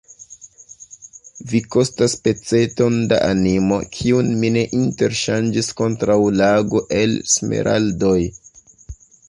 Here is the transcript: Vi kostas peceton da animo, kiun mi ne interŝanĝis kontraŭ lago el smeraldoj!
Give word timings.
Vi 1.51 1.59
kostas 1.75 2.15
peceton 2.27 2.97
da 3.11 3.19
animo, 3.27 3.79
kiun 3.99 4.33
mi 4.41 4.51
ne 4.57 4.65
interŝanĝis 4.81 5.71
kontraŭ 5.83 6.19
lago 6.41 6.85
el 7.05 7.17
smeraldoj! 7.37 8.19